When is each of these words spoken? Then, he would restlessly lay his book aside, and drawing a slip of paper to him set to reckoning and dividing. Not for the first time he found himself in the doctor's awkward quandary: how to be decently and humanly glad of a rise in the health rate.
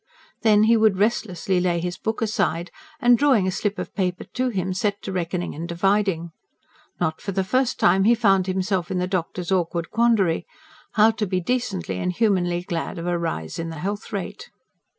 Then, 0.41 0.63
he 0.63 0.75
would 0.75 0.97
restlessly 0.97 1.59
lay 1.59 1.79
his 1.79 1.95
book 1.95 2.23
aside, 2.23 2.71
and 2.99 3.19
drawing 3.19 3.45
a 3.45 3.51
slip 3.51 3.77
of 3.77 3.93
paper 3.93 4.23
to 4.33 4.49
him 4.49 4.73
set 4.73 4.99
to 5.03 5.11
reckoning 5.11 5.53
and 5.53 5.67
dividing. 5.67 6.31
Not 6.99 7.21
for 7.21 7.33
the 7.33 7.43
first 7.43 7.79
time 7.79 8.05
he 8.05 8.15
found 8.15 8.47
himself 8.47 8.89
in 8.89 8.97
the 8.97 9.05
doctor's 9.05 9.51
awkward 9.51 9.91
quandary: 9.91 10.47
how 10.93 11.11
to 11.11 11.27
be 11.27 11.39
decently 11.39 11.99
and 11.99 12.11
humanly 12.11 12.63
glad 12.63 12.97
of 12.97 13.05
a 13.05 13.15
rise 13.19 13.59
in 13.59 13.69
the 13.69 13.75
health 13.77 14.11
rate. 14.11 14.49